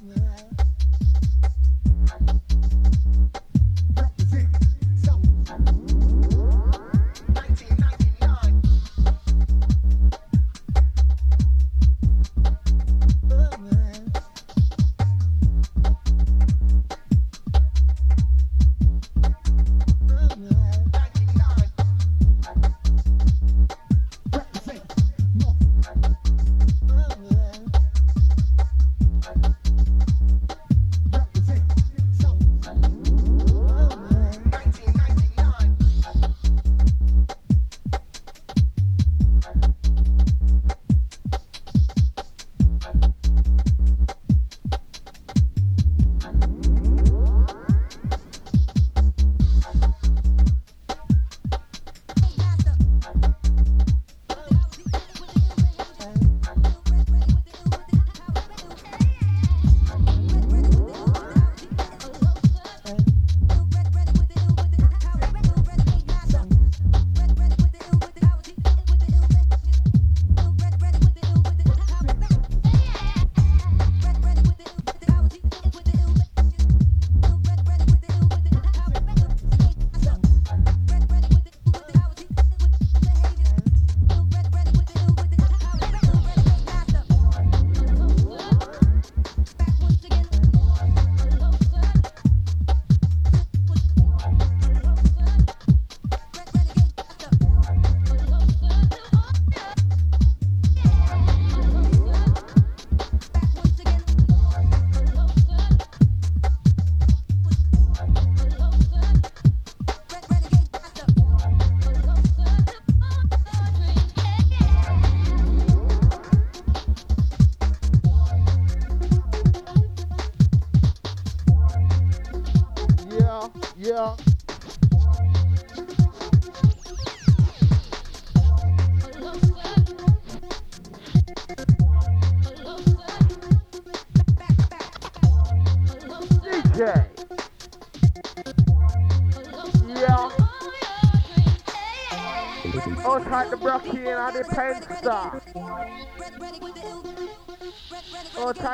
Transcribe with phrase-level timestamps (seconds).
[0.00, 0.51] love.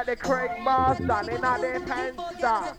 [0.08, 2.74] The Craig Marston in a the Penster.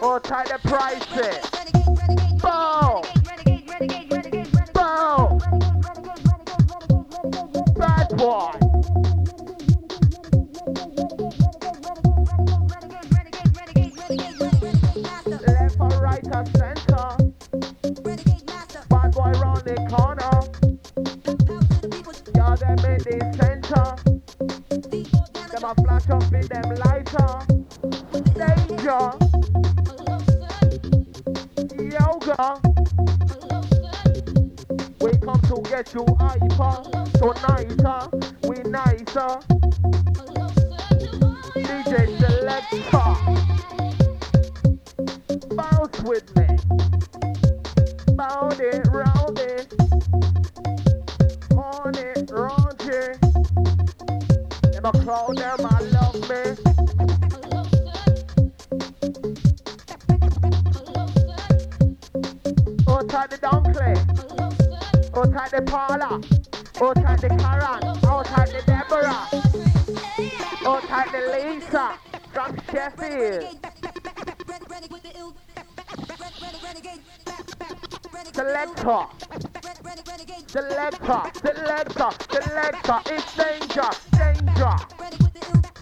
[0.00, 1.44] Oh, tight the prices.
[2.40, 3.02] Boom.
[4.72, 5.38] Boom.
[7.76, 8.71] Bad boy.
[63.12, 63.72] Tight the donkey.
[63.74, 64.00] Tight
[65.50, 65.60] the.
[66.80, 67.80] Oh, tight the Karen.
[68.24, 69.28] Tight the Deborah.
[70.80, 71.86] Tight the Lisa
[72.32, 73.42] from Sheffield.
[78.32, 79.02] Selector.
[80.46, 81.22] Selector.
[81.44, 82.10] Selector.
[82.30, 82.98] Selector.
[83.12, 83.90] It's danger.
[84.16, 84.76] Danger.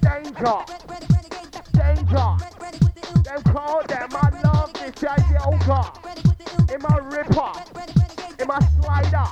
[0.02, 0.58] Danger.
[1.78, 2.28] Danger.
[3.22, 4.08] Them call them.
[4.16, 6.09] I love this yoga.
[6.72, 7.52] In my ripper.
[8.38, 9.26] In my slider.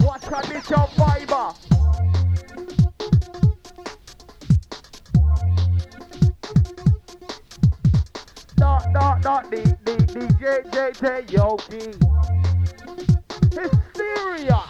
[0.00, 1.52] Watch out this your fiber.
[8.56, 11.86] Dot dot dot the the the J J J Yogi.
[13.52, 14.62] Hysteria.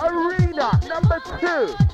[0.00, 1.91] Arena number two.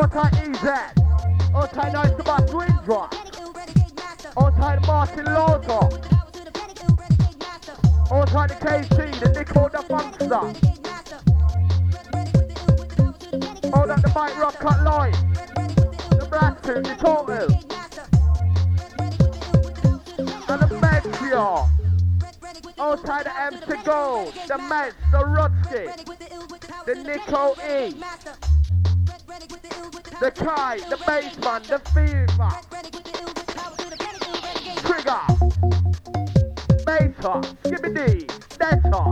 [0.00, 0.64] All time EZ.
[1.54, 3.14] All time nice to my swing drop.
[4.34, 5.90] All time Martin Logo.
[8.30, 10.42] Time the KC, the Nicole the Funkster.
[13.74, 15.16] All that the White Rock Cut Light.
[16.18, 17.48] The Black Suit, the Total.
[20.48, 21.68] And the Metro.
[22.78, 24.32] Outside the M to Gold.
[24.48, 25.84] The Mets, the Rutsky.
[26.86, 28.49] The Nico E.
[30.20, 32.50] The Kite, the Bassman, the Fever.
[34.84, 35.22] Trigger.
[36.86, 38.28] Mesa, Skibadee,
[38.58, 39.02] Delta.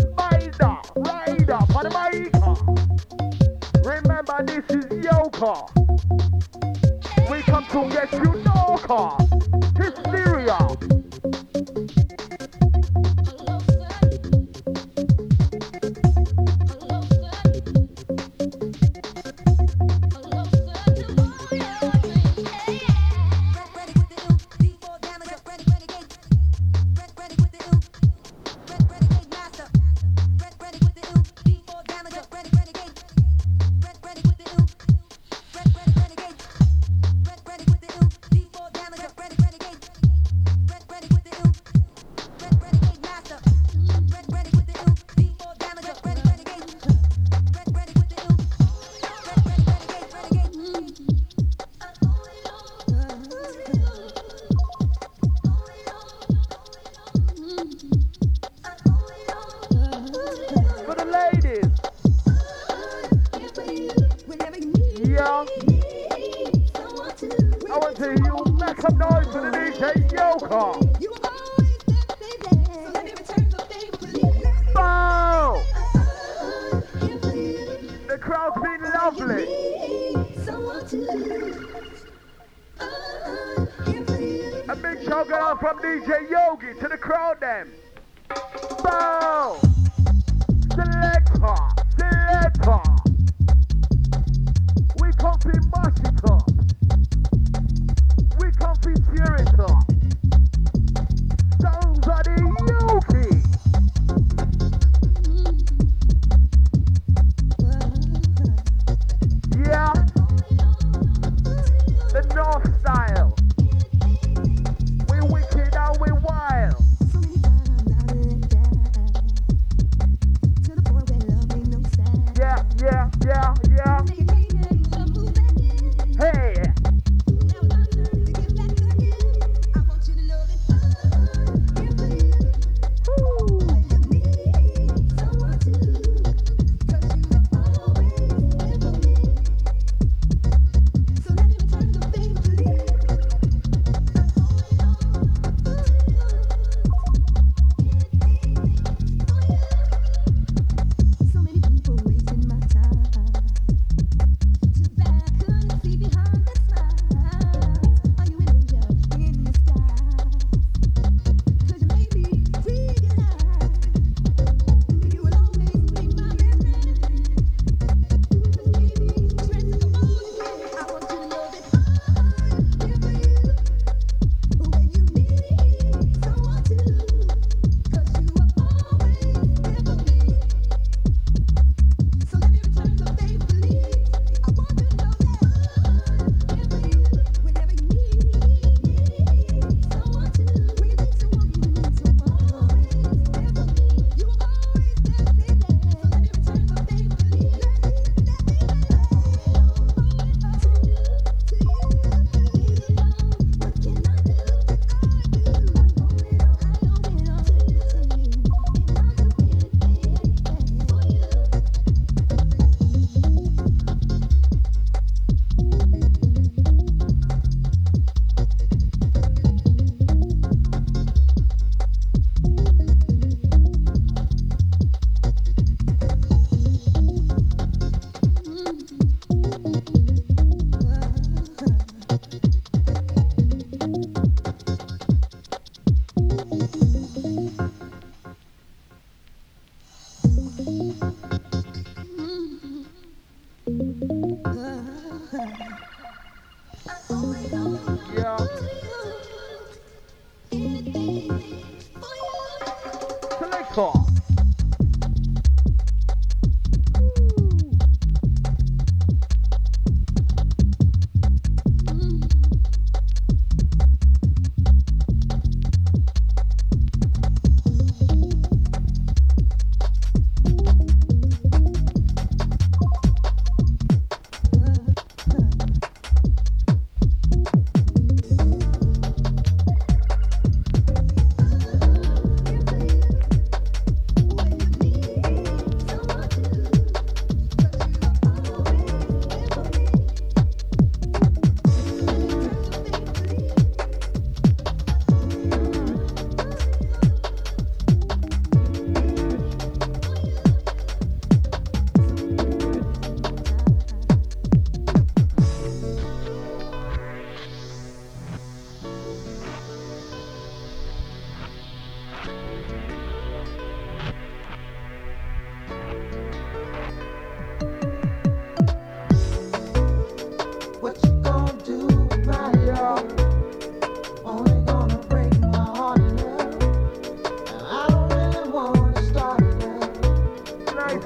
[0.00, 2.50] Spider, Rider, Panamaika.
[3.84, 5.66] Remember this is your car.
[7.28, 9.27] We come to get you Noka.
[9.27, 9.27] Hysteria.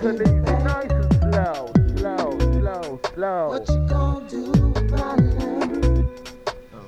[0.03, 3.49] so nice and slow, slow, slow, slow.
[3.51, 6.11] What you gonna do about love?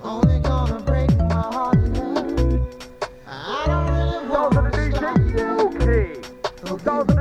[0.02, 2.60] Only gonna break my heart, love.
[3.28, 5.16] I don't really want to stop.
[5.16, 5.86] DJ UK.
[6.64, 6.74] The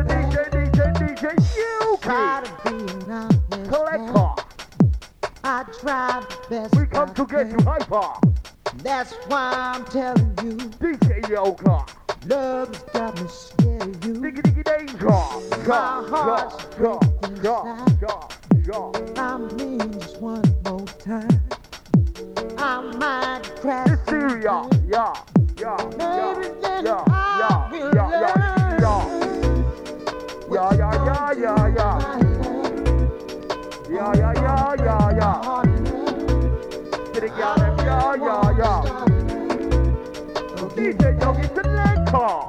[0.10, 1.24] DJ, DJ, DJ
[3.70, 4.30] Collector.
[6.50, 6.76] Best.
[6.76, 8.08] We come to get you hyper.
[8.78, 10.58] That's why I'm telling you.
[10.58, 11.64] DJ Yogi.
[12.26, 13.28] Love's got me
[15.03, 15.43] diggy danger.
[15.67, 16.50] Ja, ja,
[16.81, 17.00] ja,
[17.43, 18.19] ja, ja,
[18.67, 18.91] ja.
[19.15, 21.41] I mean, just one more time.
[22.57, 23.89] I might crash.
[23.89, 24.67] Hysteria.
[24.88, 25.13] Yeah,
[25.60, 28.36] yeah, yeah, Maybe then yeah, I yeah, will yeah, yeah,
[28.79, 29.03] yeah.
[29.03, 29.24] learn.
[30.51, 31.98] Yeah, yeah, yeah, yeah, yeah.
[33.89, 35.63] Yeah, yeah, yeah, yeah, yeah.
[37.13, 38.81] Get it, yeah, them, yeah, yeah, yeah.
[40.75, 42.27] DJ Yogi Selector.
[42.31, 42.43] Hey,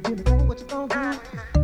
[0.00, 0.32] Forgive me.
[0.46, 0.94] What you gonna do?
[0.94, 1.57] Uh-huh.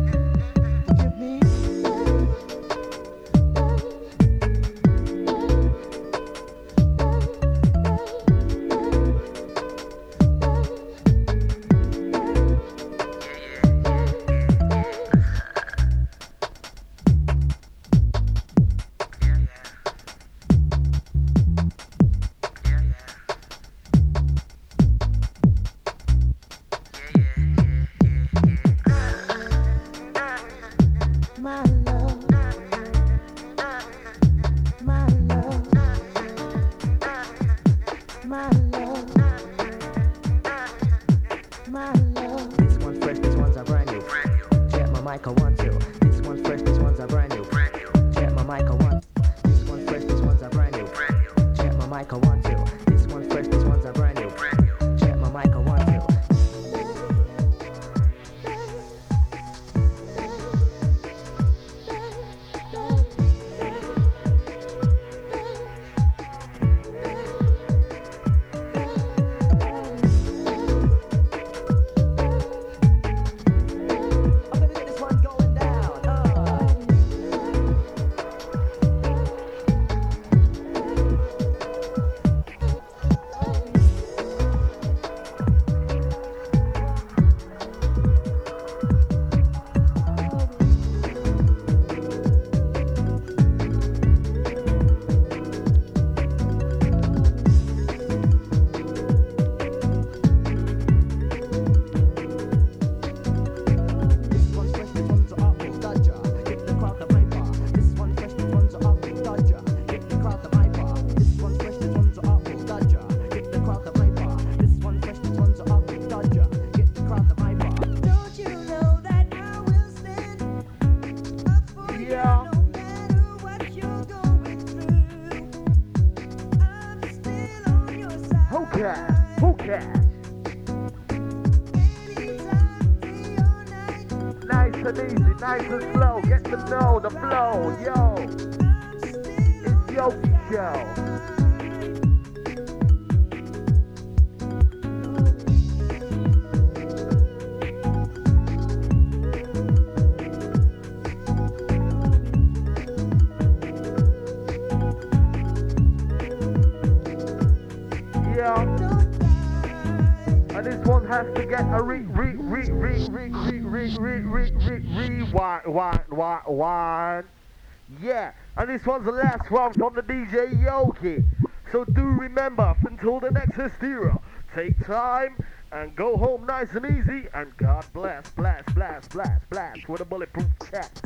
[168.85, 171.23] This one's the last one from the DJ Yogi.
[171.71, 174.19] So do remember, until the next hysteria,
[174.53, 177.27] take time and go home nice and easy.
[177.33, 181.01] And God bless, bless, bless, bless, bless with a bulletproof cat.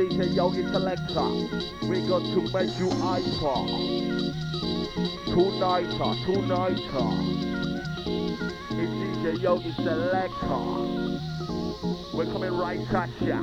[0.00, 1.28] DJ Yogi Selector.
[1.86, 3.66] We got to make you hyper.
[5.26, 7.08] Tonighter, tonighter.
[8.80, 10.56] It's DJ Yogi Selector.
[12.16, 13.42] We're coming right at ya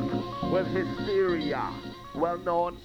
[0.49, 1.71] with Hysteria,
[2.15, 2.77] well known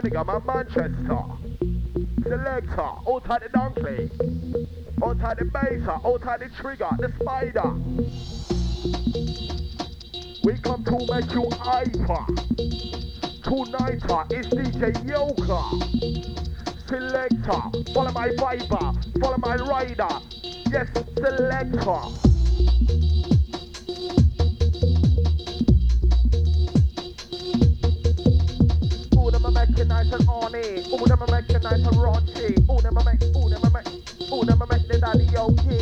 [0.00, 1.22] Birmingham and Manchester.
[2.22, 4.10] Selector, outside the Dunkley.
[5.04, 7.74] Outside the beta, outside the trigger, the spider.
[10.44, 12.24] We come to make you hyper.
[13.44, 14.02] Tonight
[14.32, 16.36] is DJ Yogi.
[16.86, 20.08] Selector, follow my viber, follow my rider.
[20.70, 22.31] Yes, selector.
[30.52, 30.84] me.
[30.92, 32.68] All them I make tonight are raunchy.
[32.68, 35.81] All them I make, all them I make, all them I make the daddy okay.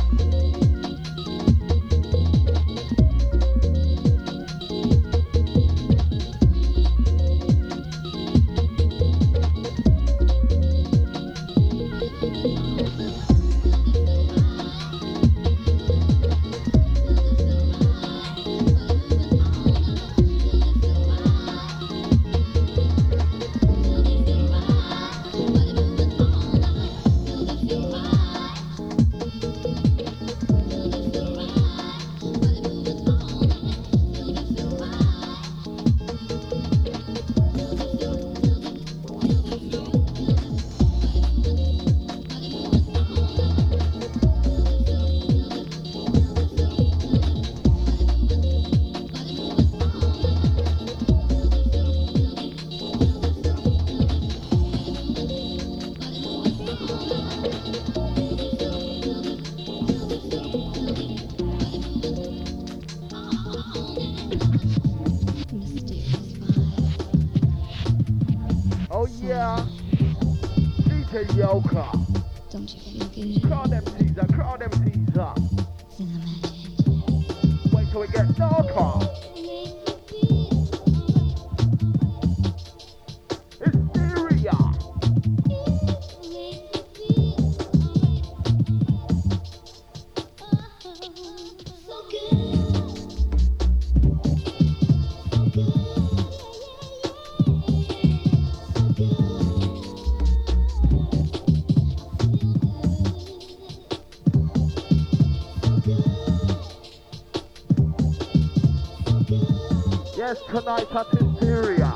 [110.51, 111.93] tonight at Hysteria.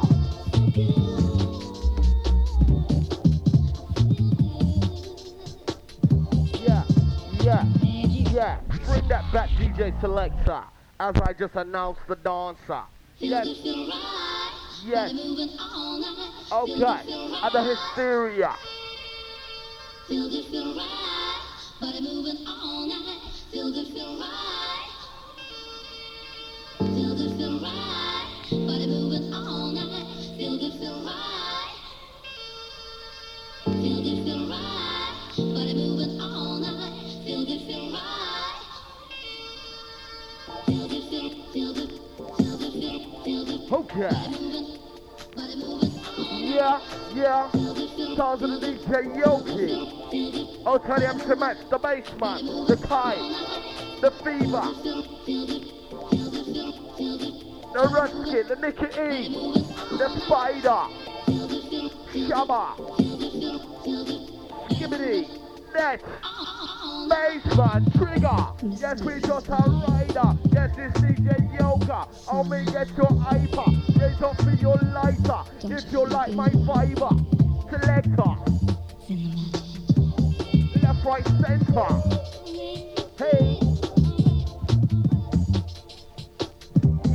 [6.63, 6.83] Yeah,
[7.41, 7.63] yeah,
[8.31, 8.59] yeah.
[8.85, 10.63] Bring that back, DJ Selector,
[11.01, 12.83] as I just announced the dancer.
[13.17, 13.45] Yes,
[14.85, 15.11] yes.
[16.51, 18.55] Okay, at the Hysteria.
[20.07, 21.41] Feel good, feel right.
[21.81, 23.19] Body moving all night.
[23.51, 24.04] Feel good, feel
[43.95, 44.11] Yeah,
[46.33, 46.79] yeah.
[47.13, 49.71] Feel Sounds of the DJ Yogi.
[50.65, 53.19] Oh, tell him to match the bassman, the kite,
[54.01, 54.67] the fever,
[57.73, 59.31] the ruskin, the nicotine,
[59.97, 60.87] the spider,
[62.11, 62.75] shabba,
[64.71, 65.27] Skibadee,
[65.73, 66.03] net,
[67.09, 68.77] bassman, trigger.
[68.79, 70.37] Yes, we just a rider.
[70.51, 71.91] Yes, it's DJ Yogi.
[72.31, 73.99] I'll make get your iPad.
[73.99, 75.43] Raise up for your lighter.
[75.63, 77.09] If you like my fiber,
[77.69, 78.35] selector.
[80.81, 81.87] Left, right, center.
[83.17, 83.59] Hey.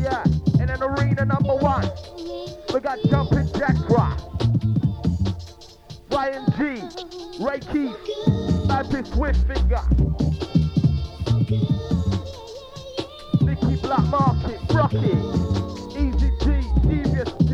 [0.00, 0.24] Yeah,
[0.62, 1.88] in an arena number one,
[2.72, 4.39] we got Jumping Jackra,
[6.20, 6.62] Ryan G,
[7.42, 7.96] Ray Keith,
[8.68, 9.84] Happy Swiftfinger,
[13.40, 15.16] Nicky Blackmarket, Rocky,
[15.98, 16.44] Easy G,
[16.86, 17.52] Devious G,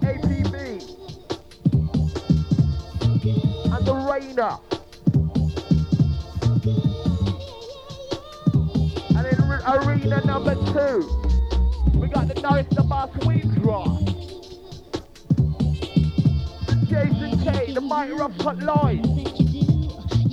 [0.00, 0.54] APB,
[3.74, 4.56] and the Rainer.
[9.14, 10.96] And in arena number two,
[11.98, 14.08] we got the Norris the Boss Windrock.
[14.08, 14.17] Jason
[17.48, 19.06] The Mighty Cut Lloyd,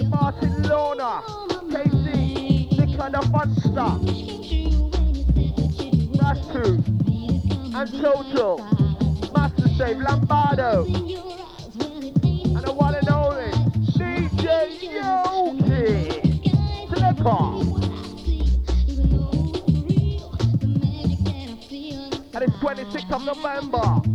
[0.10, 1.22] Martin Lorna,
[1.72, 3.92] KC, Nicola the Funster,
[6.18, 6.68] Ratu,
[7.74, 8.58] and Total,
[9.34, 13.52] Master Save, Lombardo, and the one and only
[13.94, 16.10] DJ Yogi.
[16.90, 17.44] Slipper.
[22.34, 24.15] And it's 26th of November.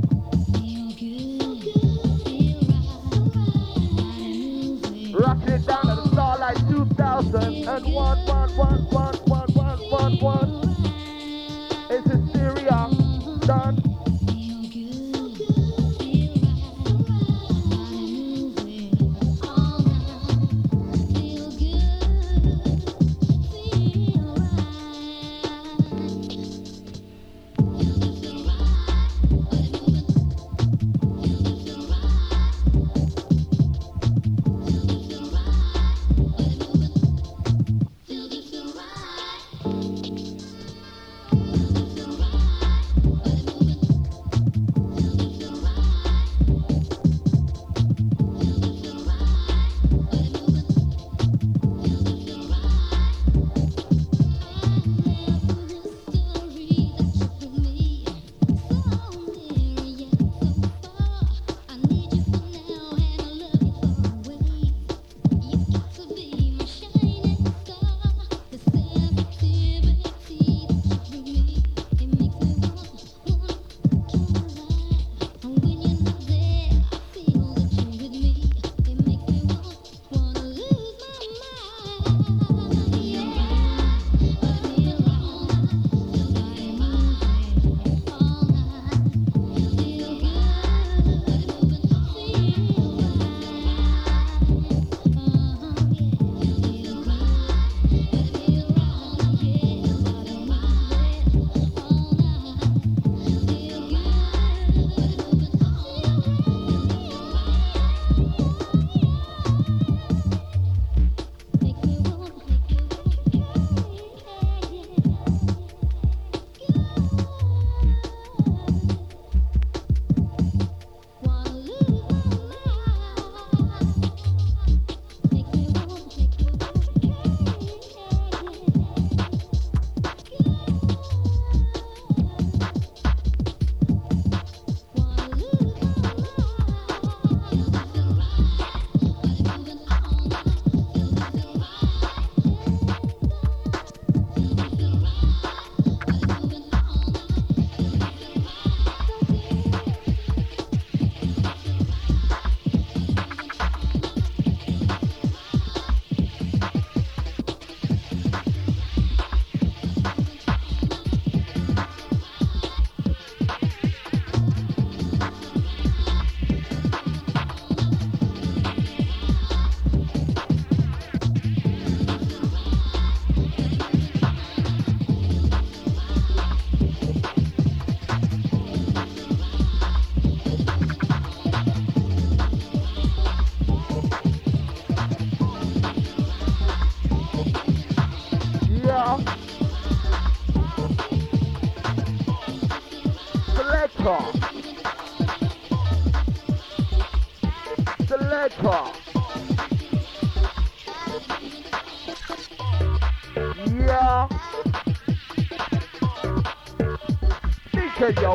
[5.58, 10.69] Down at the Starlite 2000 and one, one, one, one, one, one, one, one.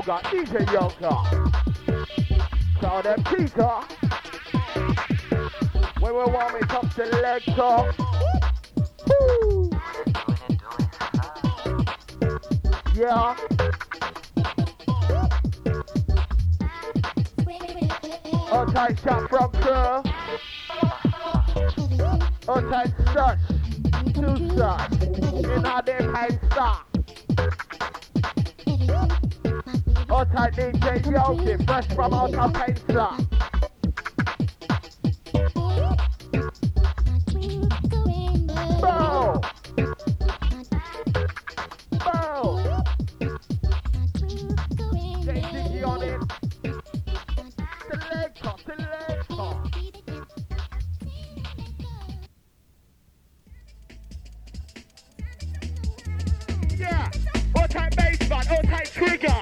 [0.06, 1.14] Yonka, DJ Yonka.
[2.80, 3.80] Call them Peter.
[6.00, 7.94] When we want to come selector.
[9.08, 9.72] Woo.
[12.96, 13.36] Yeah.
[18.52, 19.55] Okay, shot from
[32.34, 32.96] out a pencil.
[38.82, 39.42] Bow.
[42.00, 42.84] Bow.
[45.24, 45.86] JTG
[56.78, 57.12] Yeah.
[57.56, 59.42] All type bass all type trigger.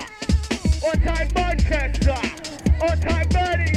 [0.83, 2.32] all type Manchester
[2.89, 3.72] on time 30.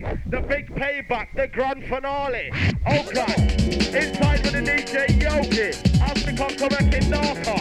[0.00, 0.22] time.
[0.26, 2.50] The big payback, the grand finale.
[2.86, 3.52] Oakland,
[3.94, 5.70] inside for the DJ Yogi.
[6.02, 7.60] As we come to wreck in Narca.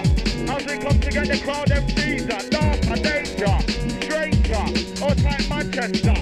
[0.49, 3.55] As we come to get the crowd MCs at Narca, Danger,
[4.05, 6.12] Stranger, all time Manchester.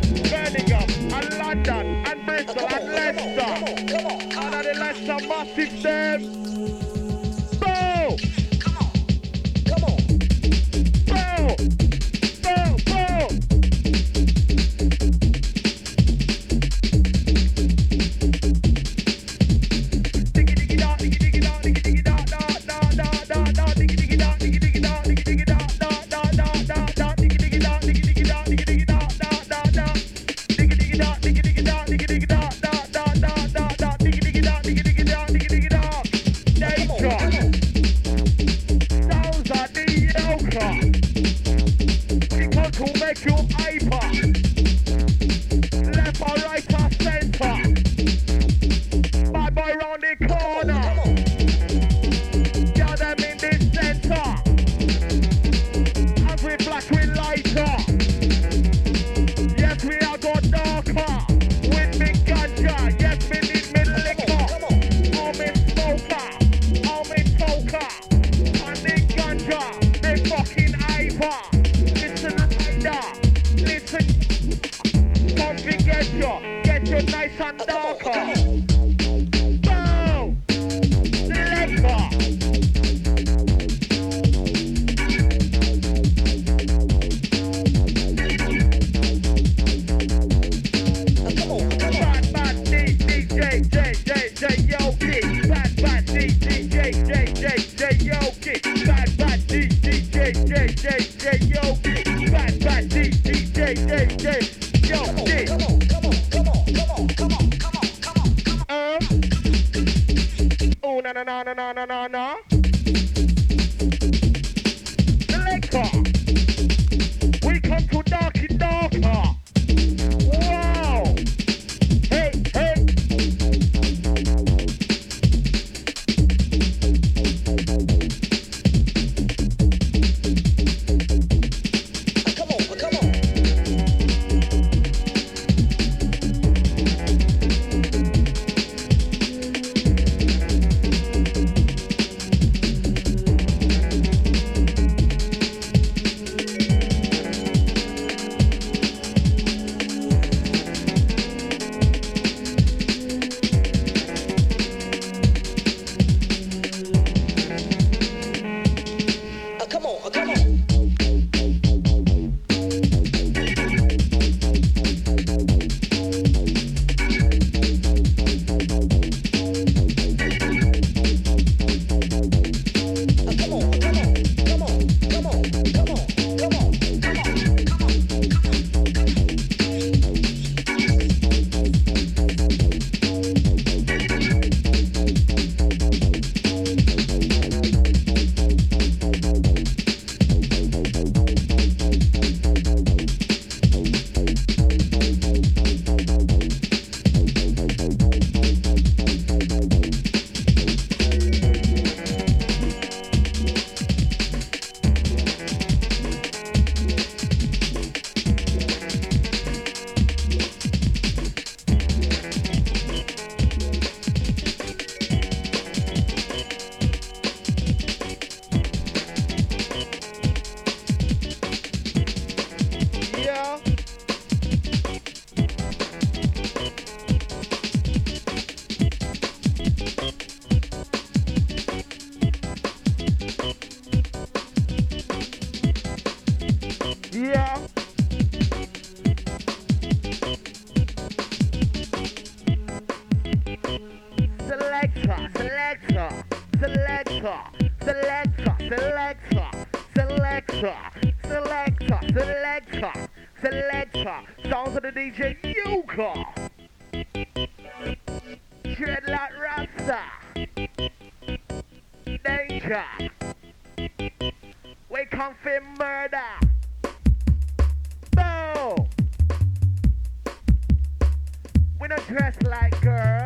[271.92, 273.26] Not dress like girl.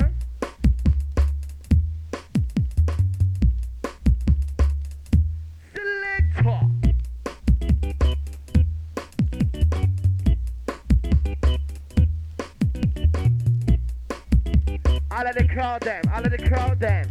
[15.12, 17.08] All of the crowd them, all of the crowd them.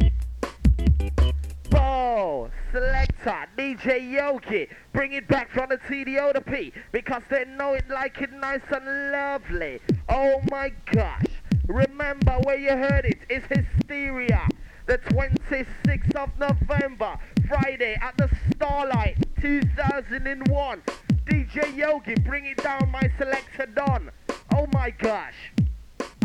[1.69, 7.73] Bo, selector, DJ Yogi, bring it back from the TDO to P because they know
[7.73, 9.79] it like it nice and lovely.
[10.09, 11.34] Oh my gosh.
[11.75, 14.47] Remember where you heard it, it's Hysteria.
[14.85, 17.17] The 26th of November,
[17.49, 20.81] Friday at the Starlite 2001.
[21.25, 24.09] DJ Yogi, bring it down, my selector Don.
[24.55, 25.33] Oh my gosh.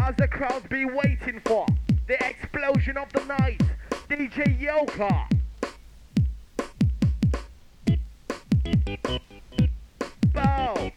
[0.00, 1.66] As the crowd be waiting for
[2.06, 3.60] the explosion of the night,
[4.08, 5.26] DJ Yoka.
[10.32, 10.92] Bow.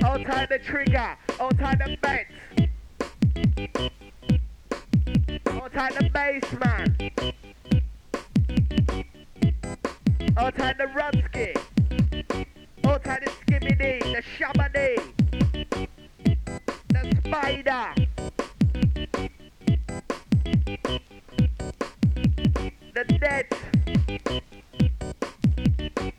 [0.00, 1.18] Tight the trigger.
[1.58, 2.32] Tight the bets.
[3.56, 3.68] Hold
[5.72, 6.96] tight the bass, man.
[10.36, 11.56] Hold tight the Rutsky.
[12.84, 14.78] Hold tight the Skibadee, the Shabba D.
[16.90, 17.86] The Spider.
[22.94, 23.46] The Dead.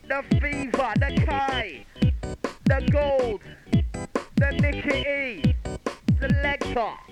[0.07, 1.85] The Fever, the Kai.
[2.65, 3.41] The Gold.
[4.37, 5.55] The Nicky E.
[6.19, 6.67] Selector.
[6.77, 7.06] Shelly,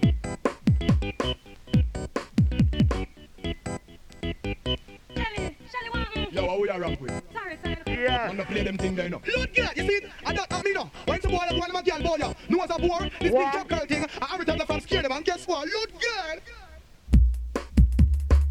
[6.45, 6.61] want mm.
[6.61, 7.23] Yo, we are rock with?
[7.33, 7.77] Sorry, sorry.
[7.87, 8.23] Yeah.
[8.29, 9.21] I'm gonna play them thing there, you know.
[9.37, 10.11] Look, yeah, you see it?
[10.25, 10.91] I don't, I mean, no.
[11.05, 13.11] When some boy like one of my girl boy, yo, know what's a boy?
[13.19, 13.53] This What?
[13.53, 15.67] big job girl thing, and every time the from scare them, and guess what?
[15.67, 16.37] Look, girl.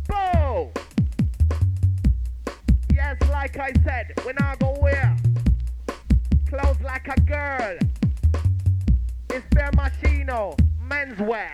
[0.09, 0.73] Bo!
[2.95, 5.17] Yes, like I said, we now go wear
[6.49, 7.79] clothes like a girl.
[9.31, 10.57] It's bare machino,
[10.89, 11.51] menswear.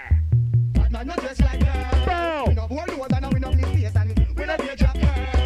[0.75, 2.07] Bad man, not dress like girl.
[2.07, 2.45] Bow.
[2.49, 4.95] We no boy knows, and we no please face, and we no be a drop
[4.95, 5.40] girl.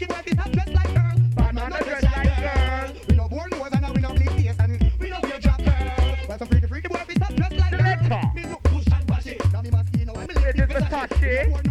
[0.00, 1.14] Well, some freaky, freaky not dress like girl.
[1.36, 2.92] Bad man, not dress like girl.
[3.08, 6.16] We no boy knows, and we no please face, and we no be drop girl.
[6.28, 8.32] Well, some freaky, freaky boy, not dress like girl.
[8.34, 9.52] Me look push and bash it.
[9.52, 11.69] Now me must, you know, I'm a It is Versace.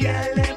[0.00, 0.49] Girl,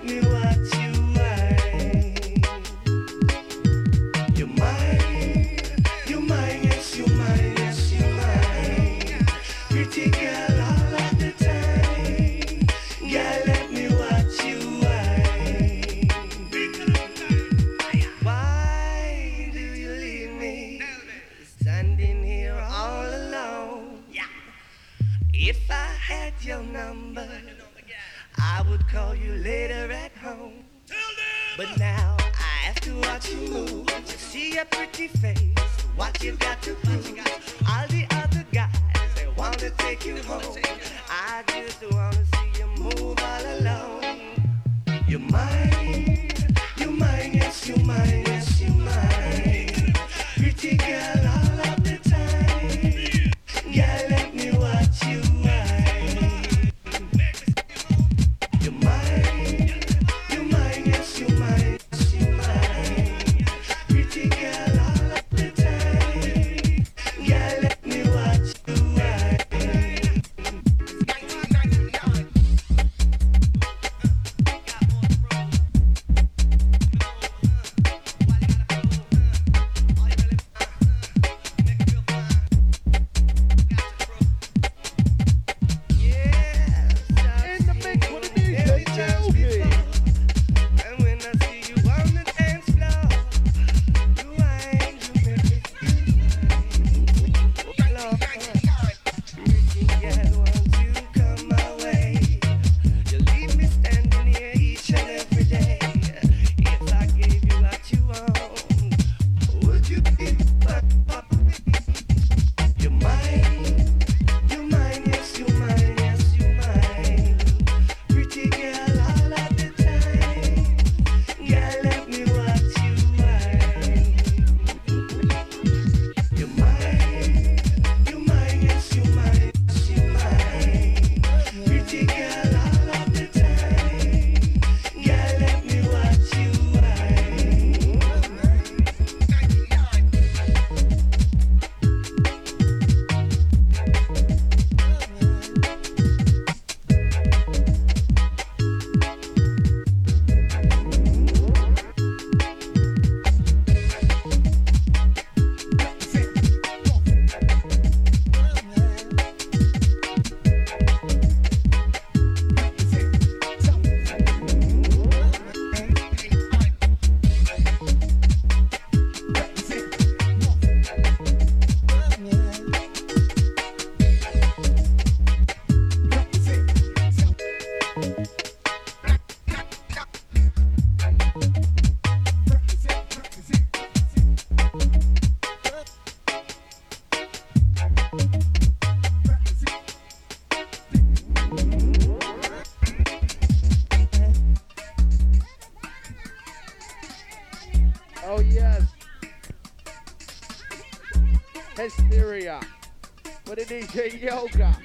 [203.73, 204.82] DJ Yogi.